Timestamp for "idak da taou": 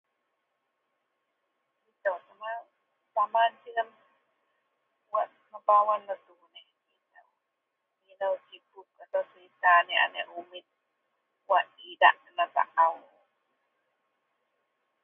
11.91-12.99